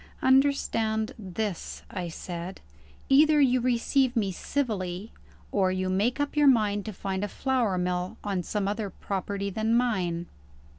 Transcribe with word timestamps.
"Understand 0.23 1.13
this," 1.19 1.83
I 1.91 2.07
said: 2.09 2.59
"either 3.07 3.39
you 3.39 3.61
receive 3.61 4.15
me 4.15 4.31
civilly 4.31 5.11
or 5.51 5.71
you 5.71 5.89
make 5.89 6.19
up 6.19 6.35
your 6.35 6.47
mind 6.47 6.85
to 6.85 6.91
find 6.93 7.23
a 7.23 7.27
flour 7.27 7.77
mill 7.77 8.17
on 8.23 8.41
some 8.41 8.67
other 8.67 8.89
property 8.89 9.51
than 9.51 9.75
mine." 9.77 10.25